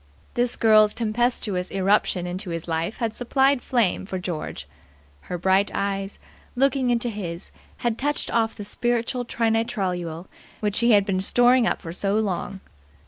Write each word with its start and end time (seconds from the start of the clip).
This 0.33 0.55
girl's 0.55 0.95
tempestuous 0.95 1.69
irruption 1.69 2.25
into 2.25 2.49
his 2.49 2.67
life 2.67 2.97
had 2.97 3.15
supplied 3.15 3.61
flame 3.61 4.07
for 4.07 4.17
George. 4.17 4.67
Her 5.29 5.37
bright 5.37 5.69
eyes, 5.75 6.17
looking 6.55 6.89
into 6.89 7.07
his, 7.07 7.51
had 7.77 7.99
touched 7.99 8.31
off 8.31 8.55
the 8.55 8.63
spiritual 8.65 9.25
trinitrotoluol 9.25 10.25
which 10.59 10.79
he 10.79 10.93
had 10.93 11.05
been 11.05 11.21
storing 11.21 11.67
up 11.67 11.83
for 11.83 11.93
so 11.93 12.15
long. 12.17 12.61